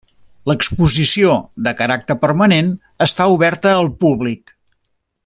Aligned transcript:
L'exposició, 0.51 1.35
de 1.67 1.73
caràcter 1.83 2.17
permanent, 2.25 2.73
està 3.09 3.29
oberta 3.37 3.75
al 3.83 3.93
públic. 4.05 4.57